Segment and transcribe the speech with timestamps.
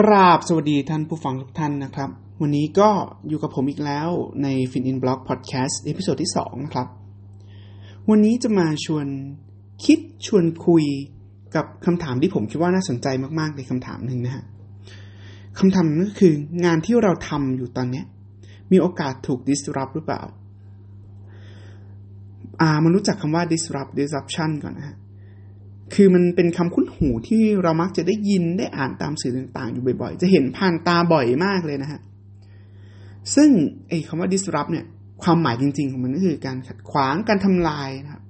[0.00, 2.10] กราบสวัสดีท่านผู้ฟังทุกท่านนะครับ
[2.42, 2.90] วันนี้ก็
[3.28, 4.08] อยู่กับผมอีกแล้ว
[4.42, 6.88] ใน FinIn Blog Podcast episode ที่ 2 นะครับ
[8.10, 9.06] วันนี้จะมาชวน
[9.84, 10.84] คิดชวนคุย
[11.54, 13.06] กับคำถามที่ผมคิดว่าน่าสนใจ
[13.38, 14.44] มากๆในคำถามหนึ่งนะฮะ
[15.58, 16.34] คำถามนั้นก็คือ
[16.64, 18.02] งานที่เราทำอยู่ตอนนี้
[18.72, 20.22] มีโอกาสถูก disrupt หรือเปล่า
[22.60, 24.96] อ่า มันรู้จักคำว่า disrupt disruption ก่อนนะฮะ
[25.94, 32.00] คือมันเป็นคำคุ้นหูที่เรามักจะได้ยินได้อ่านตามสื่อต่างๆ อยู่บ่อยๆ จะเห็นผ่านตาบ่อยมากเลยนะฮะ
[33.34, 33.50] ซึ่ง
[33.88, 34.84] ไอ้คำว่า disrupt เนี่ย
[35.22, 38.22] ความหมายจริง ๆ ของมันก็คือการขัดขวางการทำลายนะครับ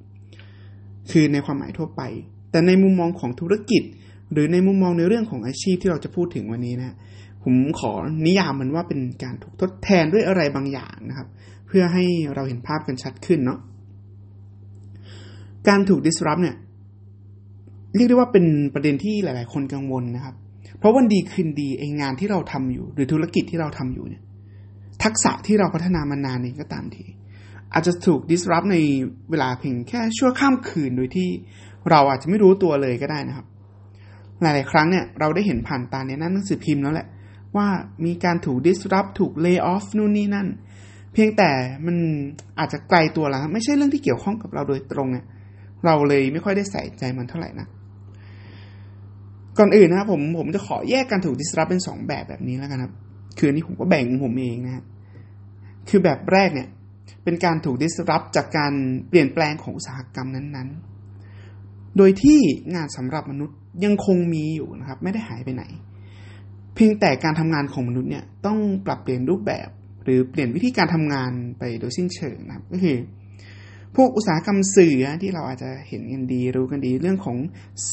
[1.11, 2.03] คือในความหมายทั่วไป
[2.51, 3.83] แต่ในมุมมองของธุรกิจ
[4.33, 6.97] หรือในมุมมองในเรื่องของอาชีพที่เราจะพูดถึงวันนี้นะ
[7.45, 7.93] ผมขอ
[8.27, 11.29] นิยามมันว่าเป็นการถูกทดแทนด้วยอะไรบางอย่างนะครับ
[11.67, 13.59] เพื่อให้เราเห็นภาพกันชัดขึ้นเนาะ
[15.69, 16.57] การถูก disrupt เนี่ย
[17.97, 20.35] เรียกได้ว่าเป็นประเด็นที่หลาย ๆ คนกังวลนะครับ
[20.79, 24.23] เพราะวันดีคืนดีไองานที่เราทำอยู่ หรือธุรกิจที่เราทำอยู่เนี่ย
[25.05, 27.05] ทักษะที่เราพัฒนามานานเองก็ตามที
[27.73, 28.77] อาจจะถูก disrupt ใน
[29.31, 31.29] เวลาเพียงแค่ชั่วข้ามคืนโดยที่
[31.91, 33.47] เราอาจจะไม่รู้ตัวเลยก็ได้นะครับ
[34.43, 37.09] หลาย ๆ ครั้งเนี่ยเราได้เห็นผ่านตาในหนังสือพิมพ์แล้วแหละ
[37.57, 37.67] ว่า
[38.05, 40.47] มีการถูก disrupt ถูก lay off นู่นนี่นั่น
[41.13, 41.51] เพียงแต่
[41.87, 41.97] มัน
[42.59, 45.27] อาจจะไกลตัวแล้วไม่ใช่เรื่องที่เกี่ยวข้องกับเราโดยตรงเนี่ย
[45.85, 47.67] เราเลยไม่ค่อยได้ใส่ใจมันเท่าไหร่นะ
[49.59, 52.93] ก่อนอื่นนะครับผมผมจะขอแยกการถูก disrupt เป็นสองแบบแบบนี้แล้วกันครับ
[53.39, 54.85] คืออันนี้ผมก็แบ่งผมเองนะฮะ
[55.89, 56.69] คือแบบแรกเนี่ย
[57.25, 58.73] เป็นการถูก disrupt จากการ
[59.09, 62.39] เปลี่ยนแปลงของอุตสาหกรรมนั้นๆ โดยที่
[62.75, 65.65] งานสำหรับมนุษย์ยังคงมีอยู่นะครับ ไม่ได้หายไปไหน
[66.75, 69.69] เพียงแต่การทำงานของมนุษย์เนี่ยต้องปรับเปลี่ยนรูปแบบ
[70.05, 72.97] หรือเปลี่ยนวิธีการทำงานไปโดยสิ้นเชิงนะครับก็คือ
[73.97, 77.37] พวกอุตสาหกรรมสื่อที่เราอาจจะเห็นกันดีรู้กันดีเรื่องของ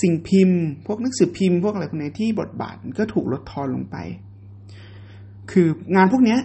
[0.01, 3.97] สิ่งพิมพ์ พวกหนังสือพิมพ์ พวกอะไรพวกนี้ที่บทบาทก็ถูกลดทอนลงไป
[5.51, 6.37] คืองานพวกนี้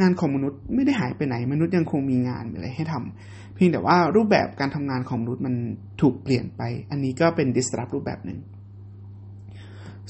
[0.00, 5.54] งานของมนุษย์ไม่ได้หายไปไหน มนุษย์ยังคงมีงานอะไรให้ทำเพียงแต่ว่ารูปแบบการทำงานของมนุษย์มัน
[6.00, 8.38] ถูกเปลี่ยนไป อันนี้ก็เป็น disrupt รูปแบบหนึ่ง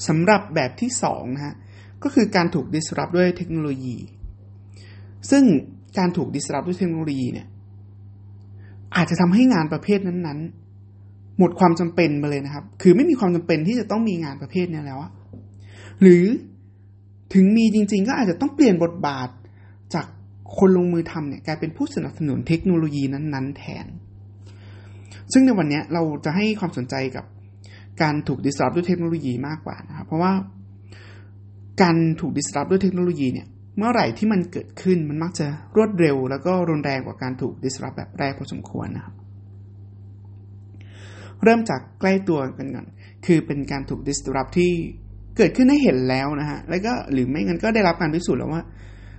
[0.07, 1.55] สำหรับแบบที่สองนะฮะ
[2.03, 3.97] ก็คือการถูก disrupt ด้วยเทคโนโลยี
[5.31, 5.43] ซึ่ง
[5.97, 7.47] การถูก disrupt ด้วยเทคโนโลยีเนี่ย
[8.99, 15.11] อาจจะทำให้งานประเภทนั้นๆ หมดความจำเป็นไปเลยนะครับ คือไม่มีความจำเป็นที่จะต้องมีงานประเภทนี้แล้วอะ
[16.01, 16.23] หรือ
[17.33, 19.29] ถึงมีจริง ๆ ก็อาจจะต้องเปลี่ยนบทบาท
[19.93, 20.05] จาก
[20.57, 23.85] คนลงมือทำเนี่ยกลายเป็นผู้สนับสนุนเทคโนโลยีนั้น ๆ แทน
[25.33, 27.25] ซึ่งในวันนี้เราจะให้ความสนใจกับ
[28.01, 30.31] การถูก disrupt ด้วยเทคโนโลยีมากกว่านะครับ เพราะว่า
[31.81, 33.47] การถูก disrupt ด้วยเทคโนโลยีเนี่ย
[33.79, 39.15] เมื่อไหร่ที่มันเกิดขึ้นมันมักจะรวดเร็ว แล้วก็รุนแรงกว่าการถูก disrupt แบบแรกพอสมควรนะครับ
[41.43, 42.87] เริ่มจากใกล้ตัวกันก่อน
[43.25, 44.71] คือเป็นการถูก disrupt ที่
[45.37, 48.63] เกิดขึ้นให้เห็นแล้วนะฮะ แล้วก็หรือไม่งั้นก็ได้รับการพิสูจน์แล้วว่า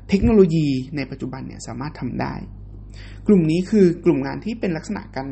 [0.09, 2.35] เทคโนโลยีในปัจจุบันเนี่ยสามารถทำได้
[3.27, 5.29] กลุ่มนี้คือกลุ่มงานที่เป็นลักษณะการ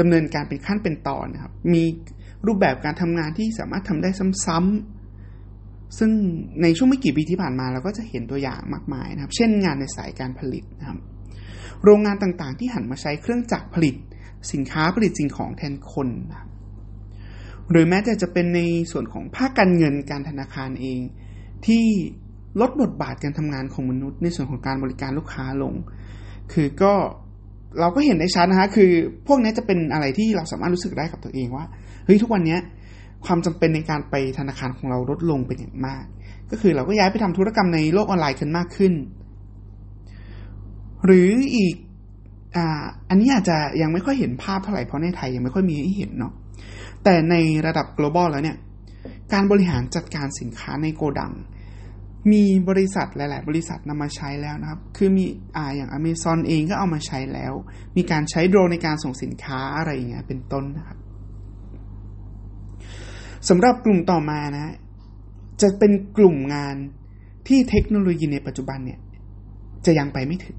[0.00, 1.82] ดำเนินการเป็นขั้นเป็นตอนนะครับ มี
[2.46, 4.10] รูปแบบการทำงานที่สามารถทำได้
[4.46, 4.99] ซ้ำๆ
[5.98, 6.10] ซึ่ง
[6.62, 10.98] ในช่วงไม่กี่ปีที่ผ่านมาเราก็จะเห็นตัวอย่างมากมายนะครับ เช่นงานในสายการผลิตนะครับ
[11.84, 13.94] โรงงานต่างๆ ที่หันมาใช้เครื่องจักรผลิต
[14.52, 16.48] สินค้าผลิตสิ่งของแทนคนนะครับ
[17.70, 18.60] หรือแม้แต่จะเป็นใน
[18.92, 21.00] ส่วนของภาคการเงินการธนาคารเอง
[21.66, 21.84] ที่
[22.60, 25.74] ลดบทบาทการทำงานของมนุษย์ ในส่วนของการบริการลูกค้าลง
[26.52, 26.94] คือก็
[27.80, 28.90] เราก็เห็นได้ชัดนะฮะคือ
[29.26, 31.64] พวกนี้จะเป็นอะไรที่เราสามารถรู้สึกได้กับตัวเองว่า
[32.04, 32.56] เฮ้ยทุกวันนี้
[33.26, 36.04] ความจำเป็นในการไปธนาคารของเราลดลงเป็นอย่างมาก
[36.50, 38.92] ก็คือเราก็ย้ายไปทำธุรกรรมในโลกออนไลน์กันมากขึ้น
[41.04, 41.74] หรืออีก
[42.56, 46.32] อ่าอันนี้อาจจะยังไม่ค่อยเห็นภาพเท่าไหร่เพราะในไทยยังไม่ค่อยมีให้เห็นเนาะ
[47.04, 47.34] แต่ใน
[47.66, 48.56] ระดับ global แล้วเนี่ย
[49.32, 51.32] การบริหารจัดการสินค้าในโกดัง
[52.32, 55.24] มีบริษัทหลาย ๆ บริษัทนำมาใช้แล้วนะครับ คือมี
[55.56, 57.52] อ่าอย่าง Amazon เองก็เอามาใช้แล้ว
[57.96, 60.98] มีการใช้โดรนในการส่งสินค้าอะไรอย่างเงี้ยเป็นต้นนะครับ
[63.48, 64.74] สำหรับกลุ่มต่อมานะ
[65.62, 66.76] จะเป็นกลุ่มงาน
[67.48, 69.00] ที่เทคโนโลยีในปัจจุบันเนี่ย
[69.86, 70.58] จะยังไปไม่ถึง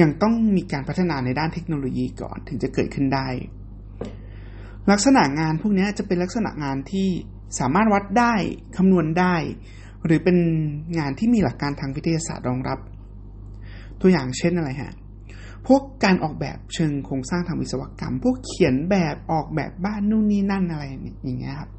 [0.00, 3.28] ยังต้องมีการพัฒนาในด้านเทคโนโลยีก่อนถึงจะเกิดขึ้นได้
[4.90, 7.08] ลักษณะงานพวกนี้จะเป็นลักษณะงานที่
[7.58, 8.34] สามารถวัดได้
[8.76, 9.34] คำนวณได้
[10.04, 10.38] หรือเป็น
[10.98, 12.78] งานที่มีหลักการทางวิทยาศาสตร์รองรับ
[14.00, 14.92] ตัวอย่างเช่นอะไรฮะ
[15.66, 20.92] พวกการออกแบบเชิงโครงสร้างทางวิศวกรรม พวกเขียนแบบออกแบบบ้านนู่นนี่นั่นอะไรอ
[21.28, 21.70] ย่างเงี้ยครับ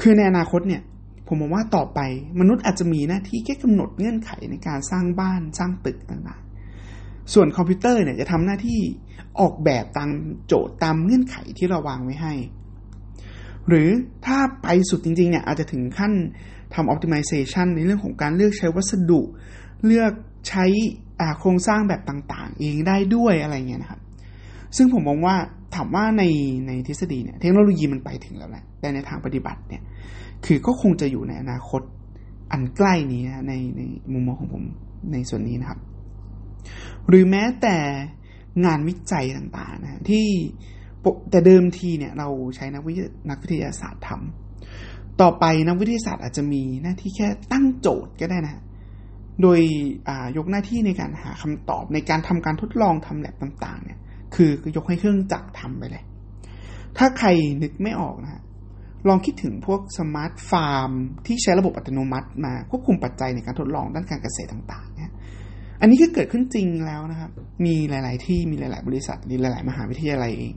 [0.00, 0.82] คือในอนาคตเนี่ย
[1.26, 2.00] ผมมองว่าต่อไป
[2.40, 8.80] มนุษย์อาจจะมีหน้าที่แค่กำหนดเงื่อนไขในการสร้างบ้านสร้างตึกต่างๆ ส่วนคอมพิวเตอร์เนี่ยจะทำหน้าที่
[9.40, 10.10] ออกแบบตาม
[10.46, 12.34] โจทย์ตามเงื่อนไขที่เราวางไว้ให้
[13.68, 13.88] หรือ
[14.26, 16.12] ถ้าไปสุดจริงๆเนี่ยอาจจะถึงขั้น
[16.74, 19.20] ทำ optimization ในเรื่องของการเลือกใช้วัสดุ
[19.86, 20.12] เลือก
[20.48, 20.64] ใช้
[21.40, 24.00] โครงสร้างแบบต่างๆ เองได้ด้วยอะไรเงี้ยนะครับ
[24.76, 25.36] ซึ่งผมมองว่า
[25.74, 26.22] ถามว่าใน
[26.66, 29.82] ในทฤษฎีเนี่ยเทคโนโลยีมันไปถึงแล้วแหละแต่ในทางปฏิบัติเนี่ย
[30.44, 31.82] คือก็คงจะอยู่ในอนาคต
[32.52, 33.82] อันใกล้นี้นะในใน
[34.12, 34.64] มุมมองของผม
[35.12, 35.80] ในส่วนนี้นะครับ
[37.08, 37.76] หรือแม้แต่
[38.64, 40.26] งานวิจัยต่างๆนะที่
[41.30, 42.94] แต่เดิมทีเนี่ยเราใช้นักวิ
[43.30, 48.62] นักวิทยาศาสตร์ทำต่อไปนักวิทยาศาสตร์อาจจะมีหน้าที่แค่ตั้งโจทย์ก็ได้นะ
[49.42, 49.60] โดย
[50.36, 53.98] ยกหน้าที่ในการหาคำตอบในการทำการทดลองทำแลบต่างๆเนี่ย
[54.34, 56.04] คือยกให้เครื่องจักรทำไปเลย
[56.98, 57.28] ถ้าใคร
[57.62, 58.42] นึกไม่ออกนะ
[59.08, 60.90] ลองคิดถึงพวก smart farm
[61.26, 65.12] ที่ใช้ระบบอัตโนมัติมาควบคุมปัจจัยในการทดลองด้านการเกษตรต่างๆเนี่ย
[65.80, 67.30] อันนี้ก็เกิดขึ้นจริงแล้วนะครับ
[67.64, 70.54] มีหลาย ๆ ที่มีหลาย ๆ บริษัทมีหลาย ๆ มหาวิทยาลัยเอง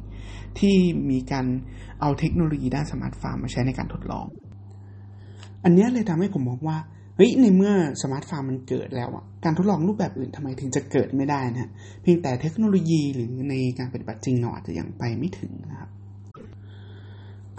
[0.59, 0.75] ที่
[1.11, 1.45] มีการ
[2.01, 4.25] เอาเทคโนโลยีด้าน smart farm มาใช้ในการทดลอง
[5.63, 6.77] อันนี้เลยทำให้ผมมองว่า
[7.15, 11.69] เฮ้ยในเมื่อ smart farm มันเกิดแล้วอะการทดลองรูปแบบอื่นทำไมถึงจะเกิดไม่ได้นะ
[12.01, 15.89] เพียงแต่เทคโนโลยีหรือในการปฏิบัติจริงเราอาจจะยังไปไม่ถึงนะครับ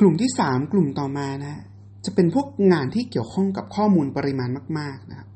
[0.01, 1.61] กลุ่มที่ 3 กลุ่มต่อมานะ
[2.05, 4.49] จะเป็นพวกงานที่เกี่ยวข้องกับข้อมูลปริมาณ
[4.79, 5.29] มาก ๆนะครับ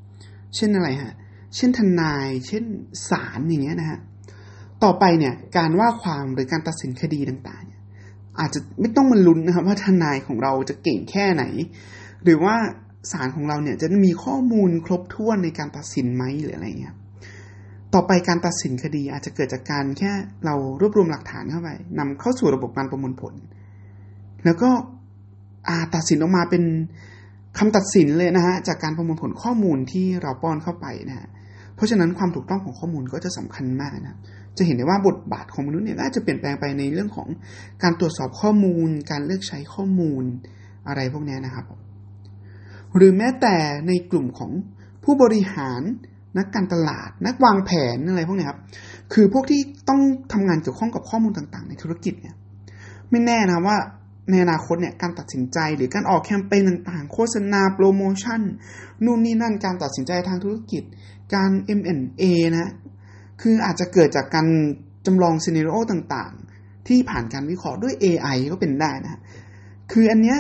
[0.57, 1.15] เช่นอะไรฮะ
[1.57, 2.65] เช่นทนาย เช่น
[3.11, 3.99] ศาลอย่างเงี้ยนะฮะ
[4.85, 7.81] ต่อไปเนี่ยการว่าความหรือการตัดสินคดีต่างๆเนี่ย
[8.41, 11.45] อาจจะไม่ต้องมาลุ้นนะครับ ว่าทนายของเราจะเก่งแค่ไหน
[12.25, 12.57] หรือว่า
[13.13, 16.95] ศาลของเราเนี่ยจะมีข้อมูลครบถ้วนในการตัดสินไหมหรืออะไรเงี้ย
[17.95, 20.13] ต่อไปการตัดสินคดีอาจจะเกิดจากการแค่
[20.45, 21.69] เรารวบรวมหลักฐานเข้าไป
[21.99, 23.35] นำเข้าสู่ระบบการประมวลผล
[24.45, 24.71] แล้วก็
[25.69, 26.65] อาตัดสินออกมาเป็น
[27.59, 31.29] คำตัดสินเลยนะฮะจากการประมวลผลข้อมูลที่เราป้อนเข้าไปนะฮะ
[31.75, 34.19] เพราะฉะนั้นความถูกต้องของข้อมูลก็จะสำคัญมากนะ
[34.57, 37.29] จะเห็นได้ว่าบทบาทของมนุษย์เนี่ยอาจจะเปลี่ยนแปลงไปในเรื่องของ
[37.83, 40.23] การตรวจสอบข้อมูล การเลือกใช้ข้อมูล
[40.89, 41.65] อะไรพวกนี้นะครับ
[42.97, 43.57] หรือแม้แต่
[43.89, 44.51] ในกลุ่มของ
[45.05, 45.83] ผู้บริหาร
[46.39, 48.61] นักการตลาด นักวางแผนอะไรพวกนี้ครับ
[49.13, 50.01] คือพวกที่ต้อง
[50.33, 52.37] ทำงานเกี่ยวข้องกับข้อมูลต่างๆ ในธุรกิจเนี่ย
[53.11, 53.77] ไม่แน่นะว่า
[54.31, 58.41] ในอนาคตเนี่ยการตัดสินใจหรือการออกแคมเปญต่างๆ โฆษณาโปรโมชั่น
[59.05, 60.83] นู่นนี่นั่นการตัดสินใจทางธุรกิจ
[61.35, 62.73] การ M&A นะ
[63.43, 64.47] คืออาจจะเกิดจากการ
[65.07, 69.21] จำลองซีนิโอต่างๆ ที่ผ่านการวิเคราะห์ด้วย AI ก็เป็นได้นะ
[69.93, 70.39] คืออันเนี้ย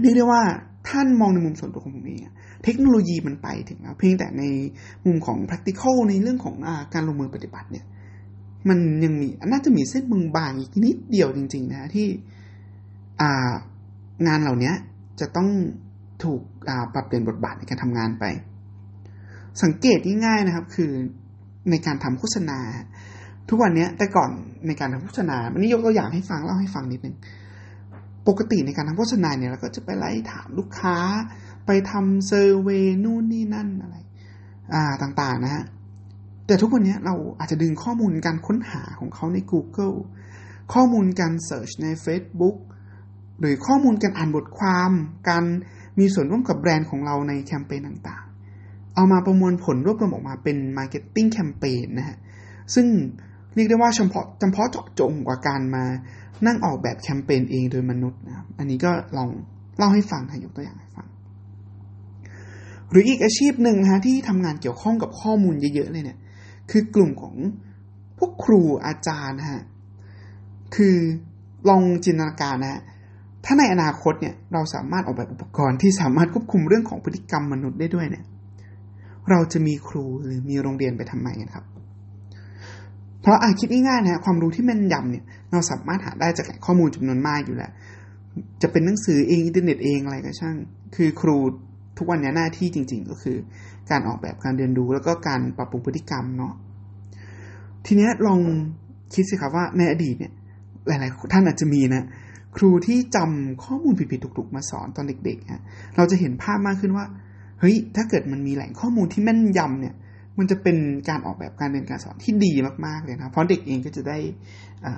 [0.00, 0.42] เรียกได้ว่า
[0.88, 2.20] ท่านมองในมุมส่วนตัวของผมเอง
[2.64, 4.42] เทคโนโลยีมันไปถึงแล้วเพียงแต่ใน
[5.06, 7.86] มุมของ practical ในเรื่องของอการลงมือปฏิบัติเนี่ย
[8.68, 10.04] มันยังมีน่าจะมีเส้น
[10.36, 12.06] บางๆอีกนิดเดียวจริง ๆ นะที่
[14.26, 14.72] งานเหล่านี้
[15.20, 15.48] จะต้อง
[16.24, 16.40] ถูก
[16.94, 18.24] ปรับเปลี่ยนบทบาทในการทำงานไป
[19.62, 20.92] สังเกตง่ายๆนะครับ คือ
[21.70, 22.58] ในการทำโฆษณา
[23.48, 24.30] ทุกวันนี้แต่ก่อน
[24.66, 27.16] ในการทำโฆษณาวันนี้ยกตัวอย่างให้ฟังเล่าให้ฟังนิดนึง
[28.28, 30.96] ปกติในการทำโฆษณาเนี่ยเราก็จะไปไล่ถามลูกค้า
[31.66, 32.68] ไปทำ survey
[33.04, 33.96] นู่นนี่นั่นอะไร
[34.74, 35.64] อ่าต่างๆนะฮะ
[36.46, 39.96] แต่ทุกวันนี้เราอาจจะดึงข้อมูลการค้นหาของเขาใน Google
[40.72, 42.56] ข้อมูลการ search ใน Facebook
[43.40, 44.90] หรือข้อมูลการอ่านบทความ
[45.28, 45.44] การ
[45.98, 52.18] มีส่วนร่วมกับแบรนด์ของเราในแคมเปญต่างๆ เอามาประมวลผลรวบรวมออกมาเป็น marketing campaign นะฮะ
[52.74, 52.86] ซึ่ง
[53.54, 55.84] เรียกได้ว่าเฉพาะจำเพาะเจาะจงกว่าการมา
[56.46, 59.28] นั่งออกแบบแคมเปญเองโดยมนุษย์นะครับ อันนี้ก็ลอง
[59.78, 61.06] เล่าให้ฟังนะยกตัวอย่างให้ฟัง
[62.90, 66.18] หรืออีกอาชีพหนึ่งนะฮะที่ทำงานเกี่ยวข้องกับข้อมูลเยอะๆเลยเนี่ย
[66.70, 67.34] คือกลุ่มของ
[68.18, 69.62] พวกครูอาจารย์นะฮะ
[70.76, 70.96] คือ
[71.68, 72.82] ลองจินตนาการนะฮะ
[73.44, 78.24] ถ้าในอนาคตเนี่ยเราสามารถออกแบบอุปกรณ์ที่สามารถควบคุมเรื่องของพฤติกรรมมนุษย์ได้ด้วยเนี่ย
[79.30, 81.64] เราจะมีครูหรือมีโรงเรียนไปทำไมกันครับ
[83.20, 87.70] เพราะอาคิดง่ายๆนะความรู้ที่แม่นยำเนี่ย เราสามารถหาได้จากแหล่งข้อมูลจำนวนมากอยู่แล้ว
[88.62, 90.56] จะเป็นหนังสือเองอินเทอร์เน็ตเองอะไรก็ช่าง
[90.96, 91.36] คือครู
[91.98, 93.36] ทุกวันนี้หน้าที่จริง ๆ ก็คือ
[93.90, 96.54] การออกแบบการเรียนรู้แล้วก็การปรับปรุงพฤติกรรมเนาะ
[97.86, 98.40] ทีนี้ลอง
[99.14, 100.32] คิดสิครับว่าในอดีตเนี่ย
[100.86, 102.04] หลายๆ ท่านอาจจะมีนะ
[102.56, 105.62] ครูที่จำข้อมูลผิดๆถูกๆมาสอนตอนเด็กๆฮะ
[105.96, 107.06] เราจะเห็นภาพมากขึ้นว่า
[107.60, 109.94] เฮ้ย ถ้าเกิดมันมีแหล่งข้อมูลที่แม่นยำเนี่ย
[110.38, 110.76] มันจะเป็น
[111.08, 112.52] การออกแบบการเรียนการสอนที่ดี
[112.86, 114.18] มากๆเลยนะเพราะเด็กเองก็จะได้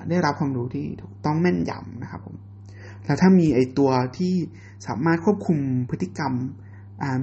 [0.09, 2.37] ได้รับความรู้ที่ถูกต้องแม่นยำนะครับผม
[3.05, 4.35] แล้วถ้ามีไอตัวที่
[4.87, 5.59] สามารถควบคุม
[5.91, 6.33] พฤติกรรม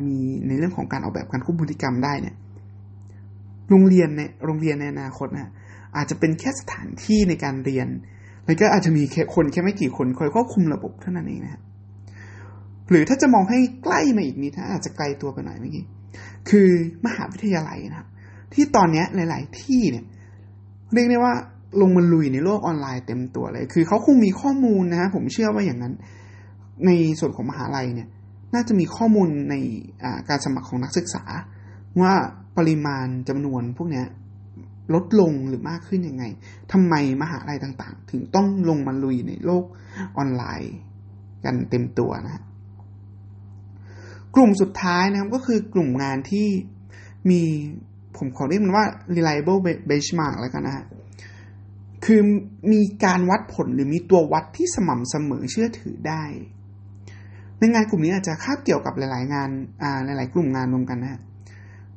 [0.08, 2.36] มีในเรื่องของการออกแบบการควบคุมพฤติกรรมได้เนี่ย
[3.70, 5.52] โรงเรียนในโรงเรียนในอนาคตนะ
[5.98, 7.88] อาจจะเป็นแค่สถานที่ในการเรียน
[8.46, 11.62] แล้วก็อาจจะมีแค่คนแค่ไม่กี่คนคอยควบคุมระบบเท่านั้นเองนะครับ
[12.90, 15.86] หรือถ้าจะมองให้ใกล้มาอีกนิดนะอาจจะไกลตัวไปหน่อยเมื่อกี้
[16.50, 16.70] คือ
[17.06, 18.08] มหาวิทยาลัยนะครับ
[18.54, 20.06] ที่ตอนนี้หลาย ๆ ที่เนี่ย
[20.94, 21.34] เรียกได้ว่า
[21.82, 25.94] ลงมาลุยในโลกออนไลน์เต็มตัวเลย คือเขาคงมีข้อมูลนะฮะผมเชื่อว่าอย่างนั้น
[26.86, 28.08] ในส่วนของมหาลัยเนี่ย
[28.54, 29.56] น่าจะมีข้อมูลใน
[30.30, 31.24] การสมัครของนักศึกษา
[32.02, 32.14] ว่า
[32.58, 34.04] ปริมาณจำนวนพวกนี้
[34.94, 36.24] ลดลงหรือมากขึ้นยังไง
[36.72, 39.66] ทำไมมหาลัยต่าง ๆ ถึงต้องลงมาลุยในโลก
[40.18, 40.76] ออนไลน์
[41.46, 42.42] กันเต็มตัวนะ
[44.38, 46.48] กลุ่มสุดท้ายนะครับก็คือกลุ่มงานที่
[47.30, 47.42] มี
[48.18, 50.86] ผมขอเรียกมันว่า reliable benchmark แล้วกันนะฮะ
[52.06, 52.22] คือ
[52.72, 56.24] มีการวัดผลหรือมีตัววัดที่สม่ำเสมอเชื่อถือได้
[57.60, 59.50] ในงานกลุ่มนี้อาจจะคาบเกี่ยวกับหลาย ๆ งาน
[59.82, 61.22] อ่าหลาย ๆ กลุ่มงานรวมกันนะฮะ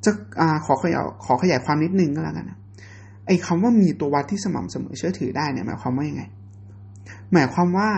[0.04, 2.58] จะอ่าขอขยายขอขยายความนิดนึงก็แล้วกันนะ
[3.26, 6.22] ไอ้คำว่ามีตัววัดที่สม่ำเสมอเชื่อถือได้เนี่ยหมายความว่ายังไง
[7.32, 7.90] หมายความว่า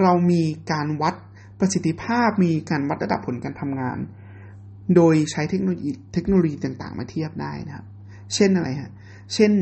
[0.00, 1.14] เรามีการวัด
[1.60, 3.98] ประสิทธิภาพมีการวัดระดับผลการทำงาน
[4.96, 7.86] โดยใช้เทคโนโลยีเทคโนโลยีต่างๆ มาเทียบได้นะครับ
[8.34, 8.90] เช่นอะไรฮะ
[9.34, 9.52] เช่น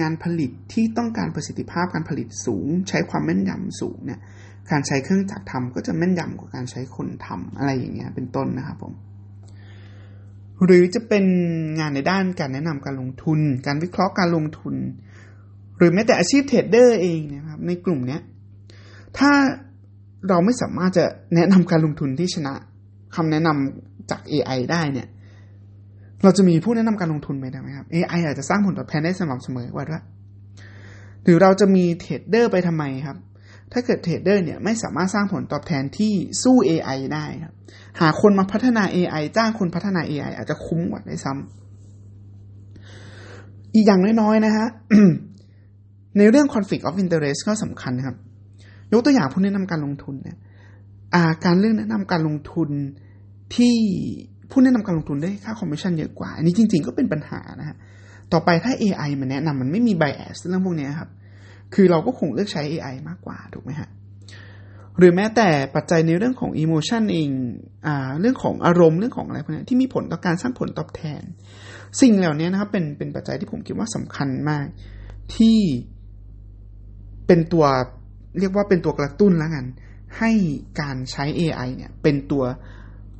[0.00, 4.20] งานผลิตที่ต้องการประสิทธิภาพการผลิตสูง ใช้ความแม่นยำสูงเนี่ย
[4.70, 8.92] การใช้เครื่องจักรทำก็จะแม่นยำกว่าการใช้คนทำอะไรอย่างเงี้ย เป็นต้นนะครับผม
[10.64, 11.24] หรือจะเป็น
[11.78, 14.74] งานในด้านการแนะนำการลงทุน การวิเคราะห์การลงทุน
[15.78, 18.20] หรือแม้แต่อาชีพ trader เองนะครับ ในกลุ่มเนี้ย
[19.18, 19.32] ถ้า
[20.28, 21.04] เราไม่สามารถจะ
[21.34, 22.54] แนะนำการลงทุนที่ชนะ
[23.16, 25.08] คำแนะนำจาก AI ได้เนี่ย
[26.22, 30.04] เราจะมีผู้แนะนำการลงทุนไหมได้ไหมครับ AI อาจจะสร้างผลตอบแทนได้สม่ำเสมอว่าด้วย
[31.24, 33.16] หรือเราจะมี trader ไปทำไมครับ
[33.72, 36.12] ถ้าเกิด trader เนี่ยไม่สามารถสร้างผลตอบแทนที่
[36.42, 37.54] สู้ AI ได้ครับ
[38.00, 44.68] หาคนมาพัฒนา AI จ้างคนพัฒนา AI อาจจะคุ้มกว่าได้ซ้ำอีกอย่างน้อยๆนะฮะ
[46.18, 48.16] ในเรื่อง conflict of interest ก็สำคัญครับ
[48.94, 50.38] ยกตัวอย่างผู้แนะนำการลงทุนเนี่ย
[51.44, 52.70] การเรื่องแนะนำการลงทุน
[53.54, 53.76] ที่
[54.50, 57.76] ผู้แนะนำการลงทุนได้ค่าคอมมิชชั่นเยอะกว่า อันนี้จริง ๆ ก็เป็นปัญหานะฮะ
[58.32, 61.10] ต่อไปถ้า AI มันแนะนำมันไม่มี bias เรื่องพวกนี้ครับ
[61.74, 63.88] คือเราก็คงเลือกใช้ AI มากกว่าถูกไหมฮะ
[64.98, 67.30] หรือแม้แต่ปัจจัยในเรื่องของ emotion เอง
[67.86, 71.22] อ่าเรื่องของอารมณ์เรื่องของอะไรพวกนี้ที่มีผลต่อการสร้างผลตอบแทน
[72.00, 74.66] สิ่งเหล่านี้นะครับเป็นเป็นปัจจัยที่ผมคิดว่าสำคัญมาก
[75.36, 75.58] ที่
[77.26, 77.66] เป็นตัว
[78.38, 79.64] เรียกว่าเป็นตัวกระตุ้นแล้วกัน
[80.18, 80.30] ให้
[80.80, 82.44] การใช้ AI เนี่ย เป็นตัว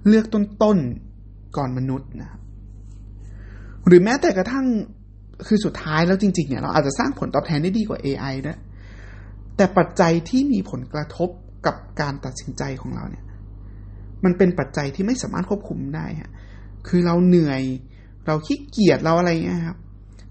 [0.07, 2.41] เลือกต้นๆก่อนมนุษย์นะครับ
[3.87, 4.67] หรือแม้แต่กระทั่ง
[5.47, 8.57] คือสุดท้ายแล้วจริง ๆ เนี่ย เราอาจจะสร้างผลตอบแทนได้ดีกว่า AI นะ
[9.57, 11.29] แต่ปัจจัยที่มีผลกระทบ
[11.67, 13.25] กับการตัดสินใจของเราเนี่ย
[14.25, 16.31] มันเป็นปัจจัยที่ไม่สามารถควบคุมได้ฮะ
[16.89, 17.63] คือเราเหนื่อย
[18.27, 19.79] เราขี้เกียจเราอะไรเงี้ยครับ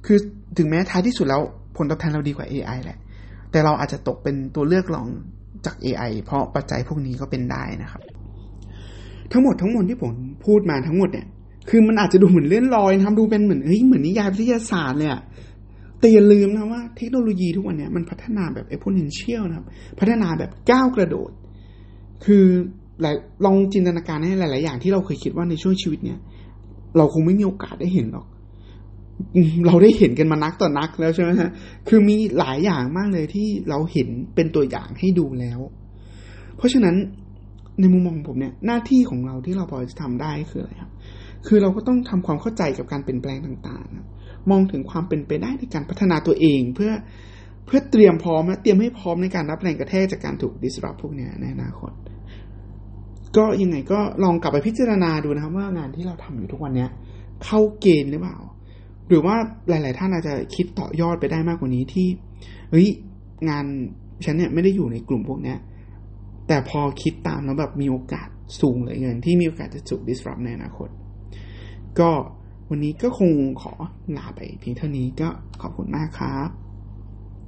[0.06, 0.18] คือ
[0.58, 1.42] ถึงแม้ท้ายที่สุดแล้ว
[1.78, 3.00] ผลตอบแทนเราดีกว่า AI แหละ
[3.54, 5.08] แต่เราอาจจะตกเป็นตัวเลือกรอง
[5.66, 8.02] จาก AI เพราะปัจจัยพวกนี้ก็เป็นได้นะครับ
[9.32, 10.12] ทั้งหมดทั้งมวลที่ผม
[10.46, 11.28] พูดมาทั้งหมดเนี่ย
[11.70, 15.22] คือมันอาจจะดูเหมือนเลื่อนลอยนะครับดูเป็นเหมือนเฮ้ยเหมือนนิยายวิทยาศาสตร์เลยอะ
[16.00, 19.66] แต่อย่าลืมนะว่าเทคโนโลยีทุกวันนี้มันพัฒนาแบบ exponential นะครับ
[20.00, 21.32] พัฒนาแบบก้าวกระโดด
[22.26, 22.46] คือ
[23.02, 26.20] หลายลองจินตนาการให้หลาย ๆ อย่างที่เราเคยคิดว่าในช่วงชีวิตเนี่ย
[26.98, 28.28] เราคงไม่มีโอกาสได้เห็นหรอก
[29.66, 31.50] เราได้เห็นกันมานักต่อนักแล้วใช่ไหมฮะ
[31.88, 35.60] คือมีหลายอย่างมากเลยที่เราเห็นเป็นตัวอย่างให้ดูแล้ว
[36.58, 36.96] เพราะฉะนั้น
[37.80, 40.92] ในมุมมองผมเนี่ยหน้าที่ของเราที่เราพอจะทำได้คืออะไรครับ
[41.48, 46.92] คือเราก็ต้องทำความเข้าใจกับการเปลี่ยนแปลงต่างๆ มองถึงความเป็นไปได้ในการพัฒนาตัวเองเพื่อ
[47.66, 51.92] เพื่อเตรียมพร้อมและเตรียมให้พร้อมในการรับแรงกระแทกจากการถูก disrupt พวกนี้ในอนาคต
[53.38, 56.90] ก็ยังไงก็ลองกลับไปพิจารณาดูนะครับว่างานที่เราทำอยู่ทุกวันเนี้ย
[57.44, 58.38] เข้าเกณฑ์หรือเปล่า
[59.08, 59.36] หรือว่า
[59.70, 62.08] หลาย ๆ ท่านอาจจะคิดต่อยอดไปได้มากกว่านี้ที่
[62.72, 62.88] เฮ้ย
[63.50, 63.66] งาน
[64.26, 65.58] ฉันเนี่ยไม่ได้อยู่ในกลุ่มพวกเนี้ย
[66.48, 68.28] แต่พอคิดตามแล้วแบบมีโอกาส
[68.62, 70.90] สูงเลยเงิน ที่มีโอกาสจะถูก disrupt ในอนาคต
[72.00, 72.12] ก็
[72.70, 73.32] วันนี้ก็คง
[73.62, 73.74] ขอ
[74.18, 75.30] ลาไปเพียงเท่านี้ก็
[75.62, 76.50] ขอบคุณมากครับ